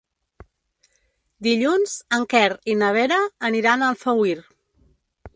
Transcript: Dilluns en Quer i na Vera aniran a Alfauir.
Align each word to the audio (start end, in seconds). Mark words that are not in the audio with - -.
Dilluns 1.47 1.91
en 2.17 2.25
Quer 2.31 2.47
i 2.73 2.75
na 2.79 2.89
Vera 2.95 3.19
aniran 3.51 3.83
a 3.83 3.91
Alfauir. 3.93 4.35